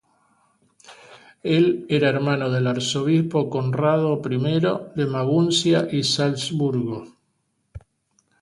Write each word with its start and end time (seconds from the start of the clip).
Él 1.57 1.85
era 1.87 2.09
hermano 2.09 2.49
del 2.49 2.65
arzobispo 2.65 3.51
Conrado 3.51 4.19
I 4.25 4.59
de 4.97 5.05
Maguncia 5.05 5.87
y 5.91 6.01
Salzburgo. 6.03 7.03